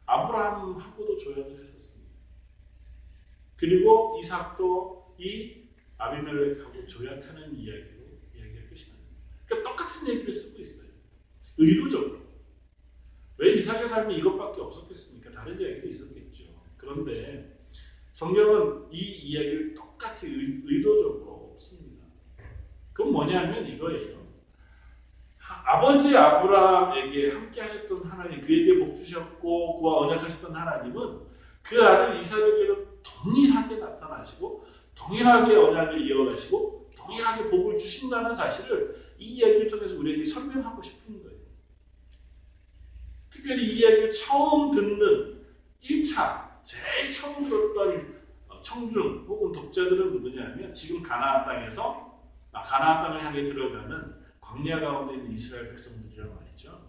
[0.06, 2.14] 아브라함하고도 조약을 했었습니다.
[3.56, 8.04] 그리고 이삭도 이 아비멜렉하고 조약하는 이야기로
[8.36, 9.18] 이야기가 끝이 납니다.
[9.46, 10.88] 그러니까 똑같은 얘기를 쓰고 있어요.
[11.58, 12.20] 의도적으로.
[13.38, 15.32] 왜 이삭의 삶이 이것밖에 없었겠습니까?
[15.32, 16.44] 다른 이야기도 있었겠죠.
[16.78, 17.68] 그런데
[18.12, 22.06] 성경은 이 이야기를 똑같이 의도적으로 씁니다.
[22.94, 24.17] 그건 뭐냐면 이거예요.
[25.48, 31.22] 아버지 아브라함에게 함께 하셨던 하나님, 그에게 복 주셨고 그와 언약하셨던 하나님은
[31.62, 39.96] 그 아들 이삭에게로 동일하게 나타나시고 동일하게 언약을 이어가시고 동일하게 복을 주신다는 사실을 이 이야기를 통해서
[39.96, 41.38] 우리에게 설명하고 싶은 거예요.
[43.30, 45.46] 특별히 이 이야기를 처음 듣는
[45.82, 48.18] 1차 제일 처음 들었던
[48.50, 52.20] 어, 청중 혹은 독자들은 누구냐면 지금 가나안 땅에서
[52.52, 54.17] 아, 가나안 땅을 향해 들어가는
[54.48, 56.88] 광야 가운데 있는 이스라엘 백성들이란 말이죠.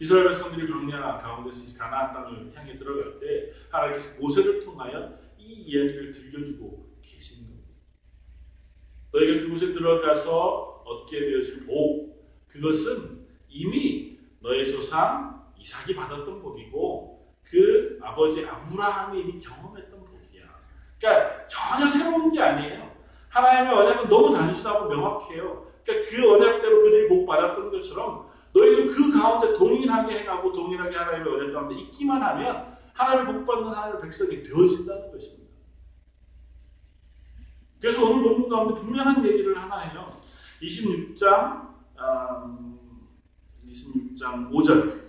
[0.00, 6.98] 이스라엘 백성들이 광야 가운데서 가나안 땅을 향해 들어갈 때 하나님께서 모세를 통하여 이 이야기를 들려주고
[7.00, 7.68] 계신 겁니다.
[9.12, 18.44] 너희가 그곳에 들어가서 얻게 되어질 복 그것은 이미 너의 조상 이삭이 받았던 복이고 그 아버지
[18.44, 20.58] 아브라함이 이미 경험했던 복이야.
[20.98, 22.95] 그러니까 전혀 새로운 게 아니에요.
[23.36, 25.66] 하나님의 언약은 너무 단순하고 명확해요.
[25.84, 31.52] 그러니까 그 언약대로 그들이 복 받았던 것처럼 너희도 그 가운데 동일하게 행하고 동일하게 하나님의 언약
[31.52, 35.46] 가운데 있기만 하면 하나님을 복 받는 하나님의 백성이 되어진다는 것입니다.
[37.78, 40.02] 그래서 오늘 본문 가운데 분명한 얘기를 하나 해요.
[40.62, 43.08] 26장 음,
[43.68, 45.06] 26장 5절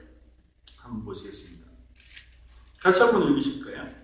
[0.81, 1.65] 한번 보시겠습니다.
[2.81, 3.96] 같이 한번 읽으실까요?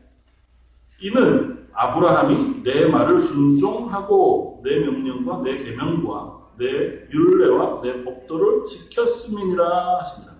[1.03, 6.65] 이는 아브라함이 내 말을 순종하고 내 명령과 내 계명과 내
[7.11, 10.33] 율례와 내 법도를 지켰음이니라 하시니라.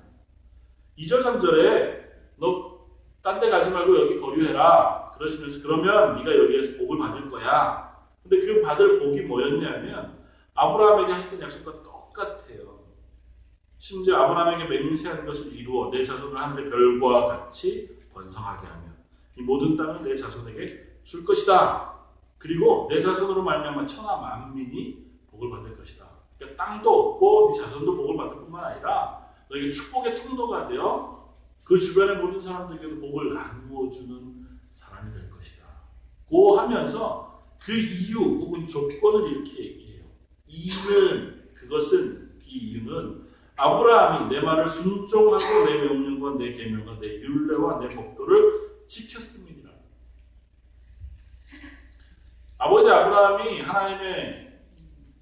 [0.97, 2.03] 2절 3절에
[2.39, 2.73] 너
[3.23, 5.11] 딴 데 가지 말고 여기 거류해라.
[5.15, 7.89] 그러시면서 그러면 네가 여기에서 복을 받을 거야.
[8.21, 10.19] 근데 그 받을 복이 뭐였냐면
[10.53, 12.83] 아브라함에게 하셨던 약속과 똑같아요.
[13.77, 18.92] 심지어 아브라함에게 맹세한 것을 이루어 내 자손을 하늘의 별과 같이 번성하게 하며
[19.37, 20.65] 이 모든 땅을 내 자손에게
[21.03, 21.93] 줄 것이다.
[22.37, 26.07] 그리고 내 자손으로 말미암아 천하 만민이 복을 받을 것이다.
[26.37, 31.13] 그러니까 땅도 얻고 네 자손도 복을 받을 뿐만 아니라 너에게 축복의 통로가 되어
[31.63, 35.63] 그 주변의 모든 사람들에게도 복을 나누어 주는 사람이 될 것이다.
[36.27, 40.03] 고 하면서 그 이유 혹은 조건을 이렇게 얘기해요.
[40.47, 43.23] 이유는 그것은 그 이유는
[43.55, 49.69] 아브라함이 내 말을 순종하고 내 명령과 내 계명과 내 율례와 내 법도를 지켰습니다.
[52.57, 54.61] 아버지 아브라함이 하나님의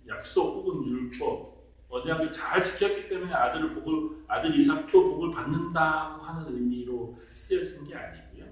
[0.08, 1.52] 약속 혹은 율법
[1.90, 8.46] 언약을 잘 지켰기 때문에 아들을 복을 아들 이삭도 복을 받는다고 하는 의미로 쓰여진 게 아니고요.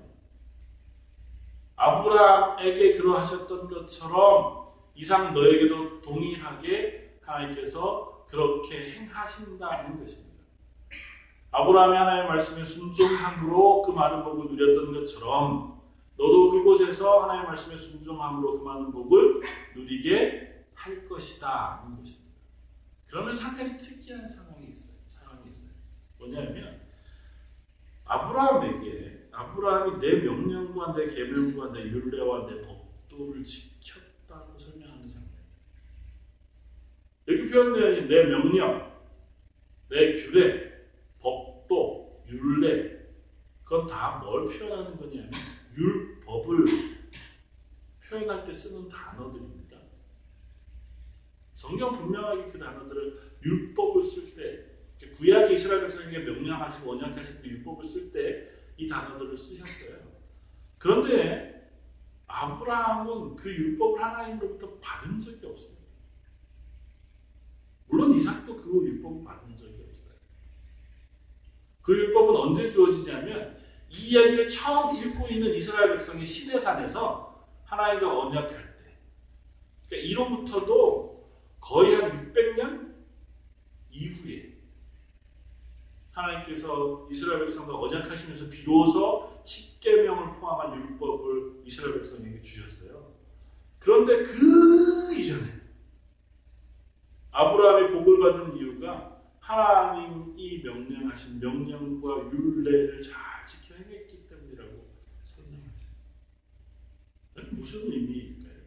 [1.76, 10.29] 아브라함에게 그러하셨던 것처럼 이상 너에게도 동일하게 하나님께서 그렇게 행하신다는 것입니다.
[11.52, 15.82] 아브라함이 하나님의 말씀에 순종함으로 그 많은 복을 누렸던 것처럼
[16.18, 19.42] 너도 그곳에서 하나님의 말씀에 순종함으로 그 많은 복을
[19.76, 21.86] 누리게 할 것이다.
[21.88, 22.30] 는 것입니다.
[23.08, 24.94] 그러면서 한 가지 특이한 상황이 있어요.
[25.08, 25.72] 상황이 있어요.
[26.20, 26.82] 뭐냐면,
[28.06, 35.30] 아브라함에게, 아브라함이 내 명령과 내 계명과 내 율례와 내 법도를 지켰다고 설명하는 장면.
[37.28, 38.92] 여기 표현되어 있는 내 명령,
[39.90, 40.69] 내 규례,
[41.70, 43.00] 법도, 율례,
[43.64, 45.32] 그건 다 뭘 표현하는 거냐면,
[45.78, 46.66] 율법을
[48.10, 49.78] 표현할 때 쓰는 단어들입니다.
[51.54, 54.66] 성경 분명하게 그 단어들을 율법을 쓸 때,
[55.14, 59.98] 구약의 이스라엘 백성에게 명령하시고 언약하실 때 율법을 쓸 때 이 단어들을 쓰셨어요.
[60.78, 61.70] 그런데
[62.28, 65.84] 아브라함은 그 율법을 하나님으로부터 받은 적이 없습니다.
[67.88, 69.49] 물론 이삭도 그 율법을 받은.
[71.90, 73.58] 그 율법은 언제 주어지냐면
[73.90, 78.98] 이 이야기를 처음 읽고 있는 이스라엘 백성이 시내산에서 하나님과 언약할 때,
[79.88, 82.94] 그러니까 이로부터도 거의 한 600년
[83.90, 84.54] 이후에
[86.12, 93.16] 하나님께서 이스라엘 백성과 언약하시면서 비로소 십계명을 포함한 율법을 이스라엘 백성에게 주셨어요.
[93.80, 95.60] 그런데 그 이전에
[97.32, 99.09] 아브라함이 복을 받은 이유가
[99.50, 104.88] 하나님이 명령하신 명령과 율례를 잘 지켜 행했기 때문이라고
[105.24, 105.86] 설명하죠.
[107.50, 108.60] 무슨 의미일까요?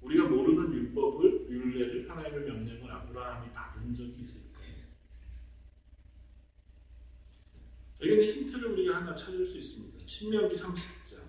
[0.00, 4.66] 우리가 모르는 율법을, 율례를, 하나님의 명령을 아브라함이 받은 적이 있을까요?
[8.00, 10.04] 여기는 힌트를 우리가 하나 찾을 수 있습니다.
[10.06, 11.24] 신명기 30장.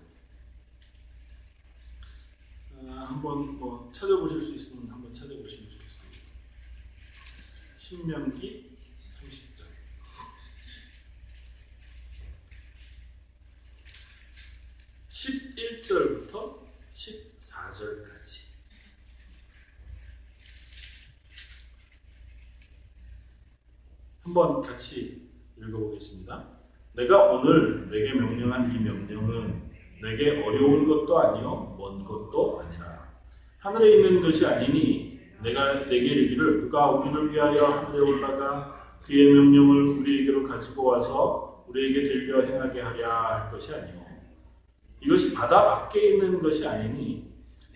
[2.80, 6.18] 아, 한번 뭐 찾아보실 수 있으면 한번 찾아보시면 좋겠습니다.
[7.88, 9.64] 신명기 30장.
[15.08, 18.48] 11절부터 14절까지.
[24.20, 26.58] 한번 같이 읽어보겠습니다.
[26.92, 29.70] 내가 오늘 내게 명령한 이 명령은
[30.02, 33.18] 내게 어려운 것도 아니요 먼 것도 아니라
[33.56, 35.07] 하늘에 있는 것이 아니니
[35.42, 42.40] 내가 내게 이르기를 누가 우리를 위하여 하늘에 올라가 그의 명령을 우리에게로 가지고 와서 우리에게 들려
[42.40, 44.06] 행하게 하랴 할 것이 아니요
[45.00, 47.28] 이것이 바다 밖에 있는 것이 아니니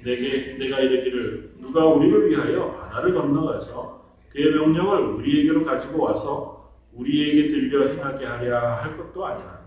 [0.03, 7.87] 내게 내가 이르기를 누가 우리를 위하여 바다를 건너가서 그의 명령을 우리에게로 가지고 와서 우리에게 들려
[7.89, 9.63] 행하게 하랴 할 것도 아니라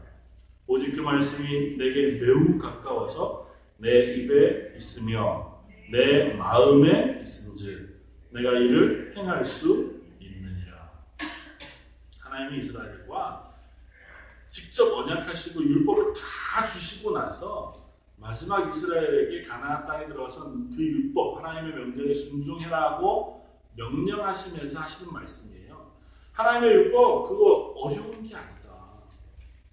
[0.67, 5.54] 오직 그 말씀이 내게 매우 가까워서 내 입에 있으며
[5.91, 7.95] 내 마음에 있은즉
[8.31, 10.91] 내가 이를 행할 수 있느니라.
[12.21, 13.51] 하나님이 이스라엘과
[14.47, 22.13] 직접 언약하시고 율법을 다 주시고 나서 마지막 이스라엘에게 가나안 땅에 들어가서 그 율법 하나님의 명령에
[22.13, 23.45] 순종해라고
[23.75, 25.91] 명령하시면서 하시는 말씀이에요.
[26.31, 29.03] 하나님의 율법 그거 어려운 게 아니다.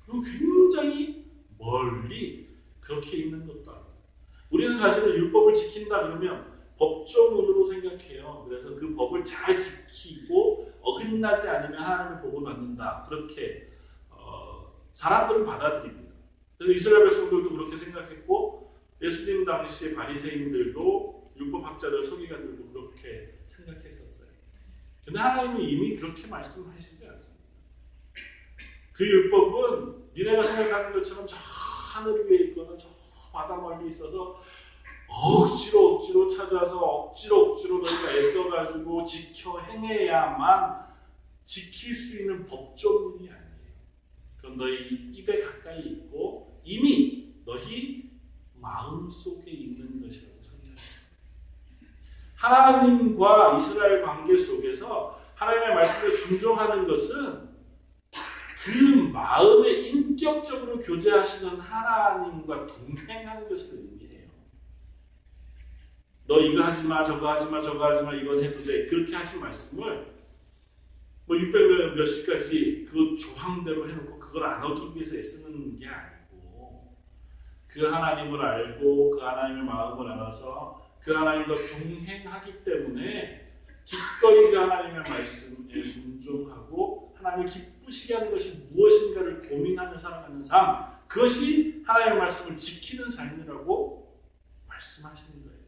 [0.05, 2.49] 그리고 굉장히 멀리
[2.81, 3.82] 그렇게 있는 것도 아니다.
[4.53, 8.45] 우리는 사실은 율법을 지킨다 그러면 법조문으로 생각해요.
[8.47, 13.05] 그래서 그 법을 잘 지키고 어긋나지 않으면 하나님의 복을 받는다.
[13.09, 13.73] 그렇게
[14.11, 16.13] 어, 사람들은 받아들입니다.
[16.59, 24.29] 그래서 이스라엘 백성들도 그렇게 생각했고 예수님 당시의 바리새인들도 율법학자들, 서기관들도 그렇게 생각했었어요.
[25.05, 27.43] 근데 하나님은 이미 그렇게 말씀하시지 않습니다.
[28.93, 32.89] 그 율법은 니네가 생각하는 것처럼 저 하늘 위에 있거나 저
[33.33, 34.37] 바다 멀리 있어서
[35.09, 40.81] 억지로 억지로 찾아서 억지로 억지로 너희가 애써가지고 지켜 행해야만
[41.45, 43.73] 지킬 수 있는 법조문이 아니에요.
[44.37, 48.11] 그건 너희 입에 가까이 있고 이미 너희
[48.55, 50.77] 마음 속에 있는 것이라고 설명해요.
[52.37, 57.52] 하나님과 이스라엘 관계 속에서 하나님의 말씀에 순종하는 것은
[58.65, 64.29] 그 마음에 인격적으로 교제하시는 하나님과 동행하는 것을 의미해요.
[66.29, 68.87] 너 이거 하지 마, 저거 하지 마, 저거 하지 마, 이건 돼.
[68.87, 70.13] 그렇게 하신 말씀을
[71.27, 76.97] 뭐 600몇 몇시까지 그 조항대로 해놓고 그걸 안 얻기 위해서 애쓰는 게 아니고
[77.67, 85.83] 그 하나님을 알고 그 하나님의 마음을 알아서 그 하나님과 동행하기 때문에 기꺼이 그 하나님의 말씀에
[85.83, 94.21] 순종하고 하나님을 기쁘시게 하는 것이 무엇인가를 고민하며 살아가는 삶 그것이 하나님의 말씀을 지키는 삶이라고
[94.69, 95.59] 말씀하시는 거예요.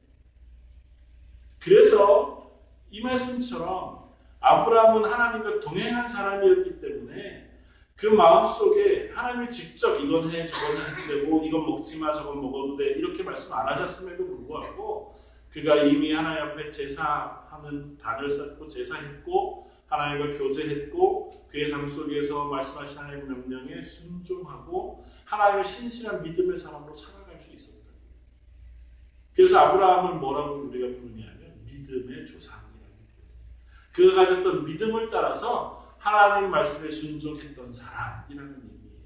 [1.60, 2.50] 그래서
[2.90, 4.04] 이 말씀처럼
[4.40, 7.50] 아브라함은 하나님과 동행한 사람이었기 때문에
[7.96, 12.90] 그 마음속에 하나님이 직접 이건 해 저건 해도 되고 이건 먹지 마 저건 먹어도 돼
[12.90, 15.14] 이렇게 말씀 안 하셨음에도 불구하고
[15.48, 23.26] 그가 이미 하나님 앞에 제사하는 단을 쌓고 제사했고 하나님과 교제했고 그의 삶 속에서 말씀하신 하나님의
[23.26, 27.84] 명령에 순종하고 하나님의 신실한 믿음의 사람으로 살아갈 수 있었다.
[29.34, 32.74] 그래서 아브라함을 뭐라고 우리가 부르냐면 믿음의 조상이라고
[33.92, 39.04] 그가 가졌던 믿음을 따라서 하나님 말씀에 순종했던 사람이라는 의미예요.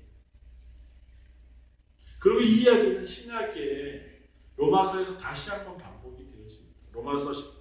[2.18, 4.18] 그리고 이 이야기는 신약의
[4.56, 6.92] 로마서에서 다시 한번 반복이 되어집니다.
[6.92, 7.57] 로마서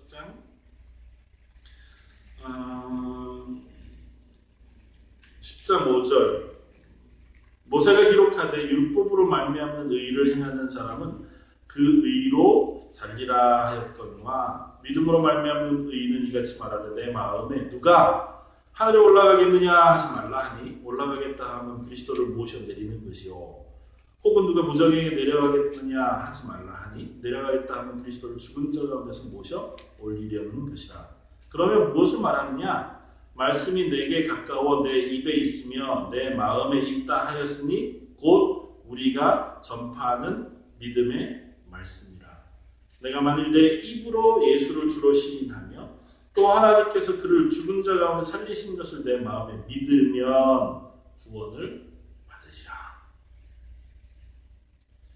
[2.38, 3.48] 10장 어,
[5.42, 6.58] 10장 5절
[7.66, 11.28] 모세가 기록하되 율법으로 말미암는 의를 행하는 사람은
[11.66, 20.14] 그 의로 살리라 하였거니와 믿음으로 말미암는 의는 이같이 말하되 내 마음에 누가 하늘에 올라가겠느냐 하지
[20.14, 23.34] 말라 하니 올라가겠다 하면 그리스도를 모셔 내리는 것이요.
[24.24, 30.70] 혹은 누가 무정에게 내려가겠느냐 하지 말라 하니 내려가겠다 하면 그리스도를 죽은 자 가운데서 모셔 올리려는
[30.70, 31.17] 것이라.
[31.58, 32.98] 그러면 무엇을 말하느냐?
[33.34, 42.28] 말씀이 내게 가까워 내 입에 있으며 내 마음에 있다 하였으니 곧 우리가 전파하는 믿음의 말씀이라.
[43.02, 45.98] 내가 만일 내 입으로 예수를 주로 시인하며
[46.36, 51.92] 또 하나님께서 그를 죽은 자 가운데 살리신 것을 내 마음에 믿으면 구원을
[52.28, 52.72] 받으리라.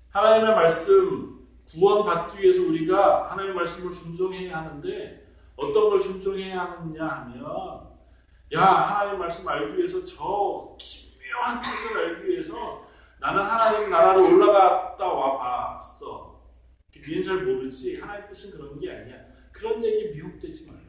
[0.09, 5.30] 하나님의 말씀 구원 받기 위해서 우리가 하나님의 말씀을 순종해야 하는데
[5.61, 7.91] 어떤 걸 순종해야 하느냐 하면
[8.53, 12.87] 야 하나님 말씀 알기 위해서 저 기묘한 뜻을 알기 위해서
[13.19, 16.31] 나는 하나님 나라로 올라갔다 와 봤어.
[17.07, 17.99] 니는 잘 모르지.
[17.99, 19.15] 하나님 뜻은 그런 게 아니야.
[19.51, 20.81] 그런 얘기 미혹되지 말라.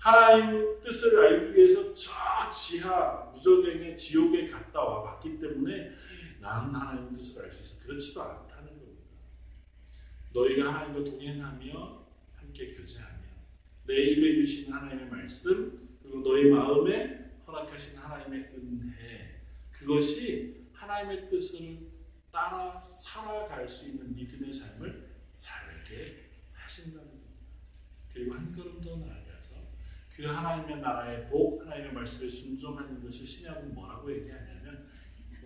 [0.00, 5.90] 하나님 뜻을 알기 위해서 저 지하 무저갱의 지옥에 갔다 와 봤기 때문에
[6.40, 7.84] 나는 하나님 뜻을 알 수 있어.
[7.84, 8.57] 그렇지도 겁니다.
[10.32, 13.18] 너희가 하나님과 동행하며 함께 교제하며
[13.86, 21.88] 내 입에 주신 하나님의 말씀 그리고 너희 마음에 허락하신 하나님의 은혜 그것이 하나님의 뜻을
[22.30, 27.30] 따라 살아갈 수 있는 믿음의 삶을 살게 하신다는 겁니다.
[28.12, 29.28] 그리고 한 걸음 더 나아가
[30.18, 34.88] 그 하나님의 나라의 복, 하나님의 말씀에 순종하는 것을 신약은 뭐라고 얘기하냐면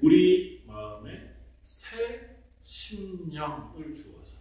[0.00, 4.38] 우리 마음에 새 심령을 주어서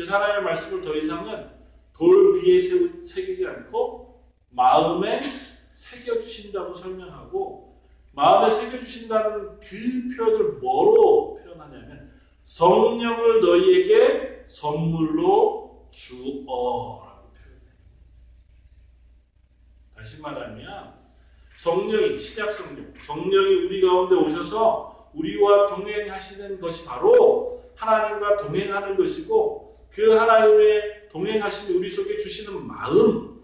[0.00, 1.50] 그래서 하나님의 말씀을 더 이상은
[1.92, 2.58] 돌 위에
[3.04, 5.22] 새기지 않고 마음에
[5.68, 7.78] 새겨주신다고 설명하고
[8.12, 17.20] 마음에 새겨주신다는 그 표현을 뭐로 표현하냐면 성령을 너희에게 선물로 주어
[19.94, 20.94] 다시 말하면
[21.56, 30.14] 성령이 신약 성령, 성령이 우리 가운데 오셔서 우리와 동행하시는 것이 바로 하나님과 동행하는 것이고 그
[30.14, 33.40] 하나님의 동행하심이 우리 속에 주시는 마음,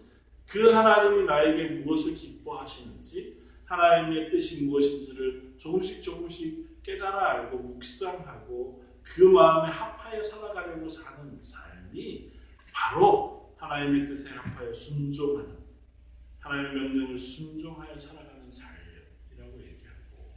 [0.46, 9.70] 그 하나님이 나에게 무엇을 기뻐하시는지, 하나님의 뜻이 무엇인지를 조금씩 조금씩 깨달아 알고 묵상하고 그 마음에
[9.70, 12.30] 합하여 살아가려고 사는 삶이
[12.72, 15.56] 바로 하나님의 뜻에 합하여 순종하는
[16.38, 20.34] 하나님의 명령을 순종하여 살아가는 삶이라고 얘기하고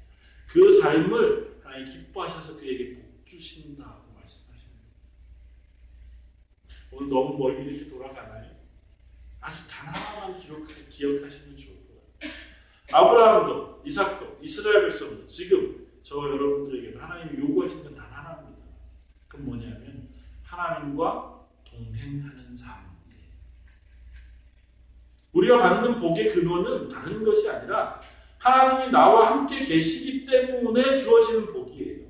[0.48, 3.99] 그 삶을 하나님 기뻐하셔서 그에게 복 말씀하십니다.
[6.92, 8.50] 오늘 너무 멀리 이렇게 돌아가나요?
[9.40, 12.32] 아주 단 하나만 기록하, 기억하 시면 좋을 것 같아요.
[12.92, 18.64] 아브라함도 이삭도 이스라엘 백성도 지금 저 여러분들에게도 하나님이 요구하신 건 단 하나입니다.
[19.28, 20.10] 그건 뭐냐면
[20.44, 22.90] 하나님과 동행하는 삶.
[25.32, 28.02] 우리가 받는 복의 근원은 다른 것이 아니라
[28.40, 32.08] 하나님이 나와 함께 계시기 때문에 주어지는 복이에요.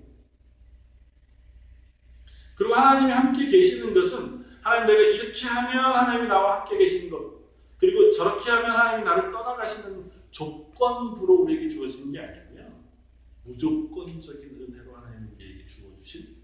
[2.55, 4.38] 그리고 하나님이 함께 계시는 것은
[4.69, 7.39] 하나님 내가 이렇게 하면 하나님이 나와 함께 계시는 것
[7.77, 12.83] 그리고 저렇게 하면 하나님이 나를 떠나가시는 조건부로 우리에게 주어지는 게 아니고요.
[13.43, 16.37] 무조건적인 은혜로 하나님이 우리에게 주어주신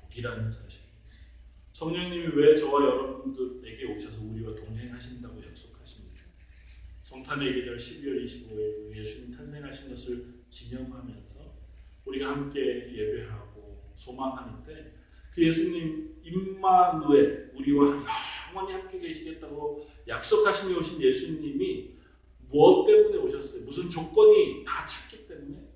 [0.00, 0.82] 복이라는 사실.
[1.72, 6.22] 성령님이 왜 저와 여러분들에게 오셔서 우리와 동행하신다고 약속하십니까?
[7.02, 11.38] 성탄의 계절 12월 25일 예수님 탄생하신 것을 기념하면서
[12.06, 14.99] 우리가 함께 예배하고 소망하는데
[15.32, 18.02] 그 예수님 임마누엘 우리와
[18.50, 21.98] 영원히 함께 계시겠다고 약속하시며 오신 예수님이
[22.48, 23.62] 무엇 때문에 오셨어요?
[23.62, 25.68] 무슨 조건이 다 찼기 때문에?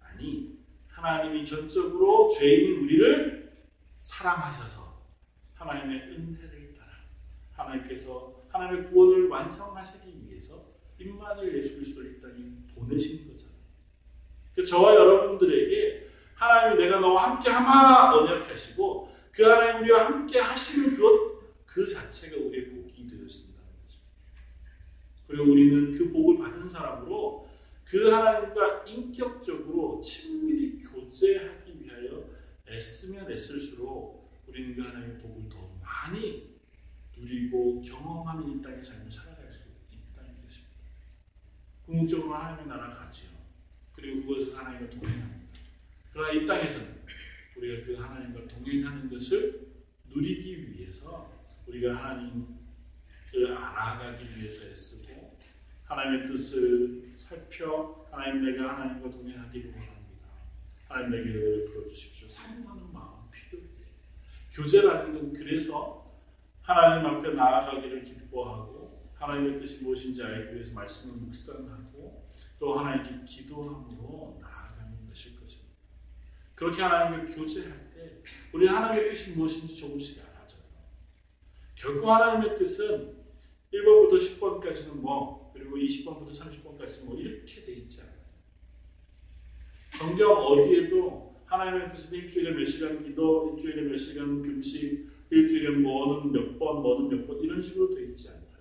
[0.00, 3.52] 아니 하나님이 전적으로 죄인인 우리를
[3.96, 5.00] 사랑하셔서
[5.54, 6.92] 하나님의 은혜를 따라
[7.52, 12.36] 하나님께서 하나님의 구원을 완성하시기 위해서 임마누엘 예수 그리스도를 이 땅에
[12.74, 13.60] 보내신 거잖아요.
[14.54, 16.09] 그 저와 여러분들에게
[16.40, 21.30] 하나님이 내가 너와 함께 하마 언약하시고 그 하나님 우리와 함께 하시는 것
[21.70, 24.00] 그 자체가 우리의 복이 되어진다는 거죠.
[25.26, 27.48] 그리고 우리는 그 복을 받은 사람으로
[27.84, 32.28] 그 하나님과 인격적으로 친밀히 교제하기 위하여
[32.68, 36.58] 애쓰면 애쓸수록 우리는 그 하나님의 복을 더 많이
[37.16, 40.74] 누리고 경험하는 이 땅의 삶을 살아갈 수 있다는 것입니다.
[41.86, 43.30] 궁극적으로 하나님의 나라 가지요.
[43.92, 45.39] 그리고 그것을 하나님과 동행합니다.
[46.20, 47.00] 그러나 이 땅에서는
[47.56, 49.72] 우리가 그 하나님과 동행하는 것을
[50.04, 51.32] 누리기 위해서
[51.66, 52.46] 우리가 하나님을
[53.56, 55.38] 알아가기 위해서 애쓰고
[55.84, 60.28] 하나님의 뜻을 살펴 하나님 내가 하나님과 동행하기를 원합니다.
[60.88, 62.28] 하나님 내게 은혜를 풀어주십시오.
[62.28, 63.70] 사모하는 마음 필요해요.
[64.52, 66.20] 교제라는 건 그래서
[66.60, 75.06] 하나님 앞에 나아가기를 기뻐하고 하나님의 뜻이 무엇인지 알기 위해서 말씀을 묵상하고 또 하나님께 기도함으로 나아가는
[75.06, 75.70] 것일 것입니다.
[76.60, 78.20] 그렇게 하나님과 교제할 때
[78.52, 80.60] 우리 하나님의 뜻이 무엇인지 조금씩 알아져요.
[81.74, 83.16] 결코 하나님의 뜻은
[83.72, 88.20] 1번부터 10번까지는 뭐 그리고 20번부터 30번까지 뭐 이렇게 돼 있지 않아요.
[89.92, 96.58] 성경 어디에도 하나님의 뜻은 일주일에 몇 시간 기도, 일주일에 몇 시간 금식, 일주일에 뭐는 몇
[96.58, 98.58] 번, 뭐는 몇 번 이런 식으로 돼 있지 않다.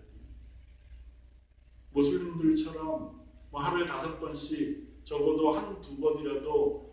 [1.92, 3.20] 모슬림들처럼
[3.52, 6.89] 뭐 하루에 다섯 번씩 적어도 한 두 번이라도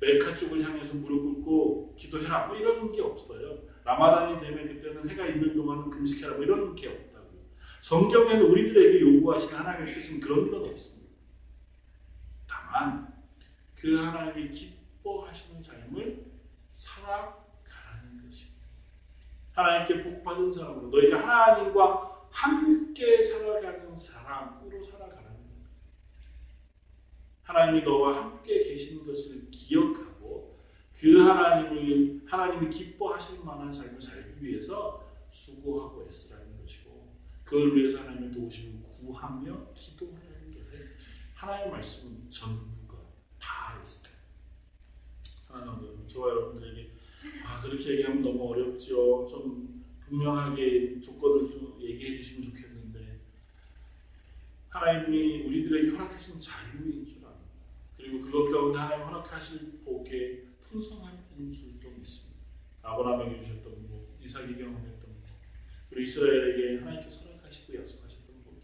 [0.00, 3.58] 메카 쪽을 향해서 무릎 꿇고 기도해라 뭐 이런 게 없어요.
[3.84, 7.48] 라마단이 되면 그때는 해가 있는 동안은 금식해라 뭐 이런 게 없다고.
[7.80, 11.14] 성경에는 우리들에게 요구하시는 하나님의 뜻은 그런 건 없습니다.
[12.46, 13.14] 다만
[13.74, 16.24] 그 하나님이 기뻐하시는 삶을
[16.68, 18.66] 살아가라는 것입니다.
[19.52, 25.70] 하나님께 복받은 사람으로 너희가 하나님과 함께 살아가는 사람으로 살아가라는 겁니다.
[27.42, 30.60] 하나님이 너와 함께 계신 것을 기억하고
[30.92, 38.82] 그 하나님을 하나님이 기뻐하실 만한 삶을 살기 위해서 수고하고 애쓰라는 것이고 그걸 위해서 하나님의 도우심을
[38.82, 40.96] 구하며 기도하는 것에
[41.34, 42.98] 하나님의 말씀은 전부가
[43.38, 44.14] 다 있습니다.
[45.22, 46.94] 사랑하는 저와 여러분들에게
[47.44, 49.26] 아, 그렇게 얘기하면 너무 어렵죠.
[49.26, 53.20] 좀 분명하게 조건을 좀 얘기해 주시면 좋겠는데
[54.68, 57.23] 하나님이 우리들에게 허락하신 자유인 줄.
[58.04, 62.42] 그리고 그것 가운데 하나님 허락하실 복의 풍성함인 줄도 믿습니다.
[62.82, 65.22] 아브라함에게 주셨던 복, 이삭이 경험했던 복,
[65.88, 68.60] 그리고 이스라엘에게 하나님께서 허락하시고 약속하셨던 복이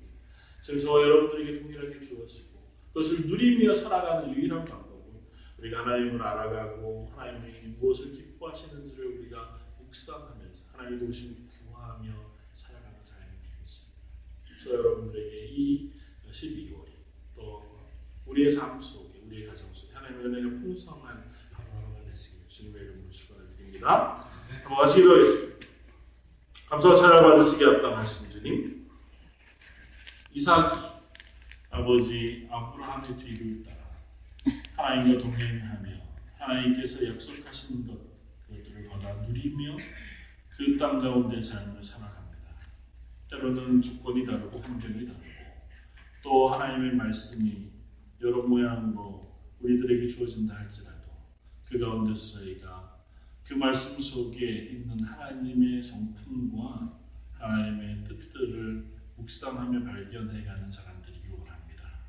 [0.60, 5.22] 지금 저와 여러분들에게 동일하게 주어지고 그것을 누리며 살아가는 유일한 방법은
[5.56, 14.02] 우리가 하나님을 알아가고 하나님이 무엇을 기뻐하시는지를 우리가 묵상하면서 하나님의 도우심을 구하며 살아가는 삶이 되겠습니다.
[14.62, 15.92] 저 여러분들에게 이
[16.30, 16.90] 12월이
[17.34, 17.80] 또
[18.26, 24.26] 우리의 삶 속에 우리의 가정 속에 하나님의 은혜가 풍성한 하루하루가 되시길 주님의 이름으로 축원을 드립니다.
[24.64, 25.66] 한번 같이 기도하겠습니다.
[26.68, 28.90] 감사와 찬양 받으시기 합당하신 주님
[30.32, 30.76] 이삭이
[31.70, 33.78] 아버지 아브라함의 뒤를 따라
[34.76, 35.90] 하나님과 동행하며
[36.38, 37.98] 하나님께서 약속하신 것
[38.46, 39.76] 그것들을 받아 누리며
[40.50, 42.50] 그 땅 가운데 삶을 살아갑니다.
[43.30, 45.24] 때로는 조건이 다르고 환경이 다르고
[46.22, 47.70] 또 하나님의 말씀이
[48.20, 49.19] 여러 모양으로
[49.60, 51.10] 우리들에게 주어진다 할지라도
[51.66, 53.04] 그 가운데서 저희가
[53.44, 56.98] 그 말씀 속에 있는 하나님의 성품과
[57.32, 58.86] 하나님의 뜻들을
[59.16, 62.00] 묵상하며 발견해가는 사람들이기 원합니다.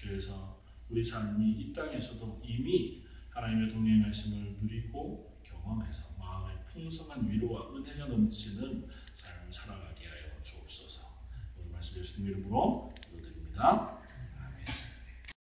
[0.00, 8.88] 그래서 우리 삶이 이 땅에서도 이미 하나님의 동행하심을 누리고 경험해서 마음의 풍성한 위로와 은혜가 넘치는
[9.12, 11.02] 삶을 살아가게 하여 주옵소서.
[11.58, 14.03] 오늘 말씀 예수님 이름으로 기도드립니다.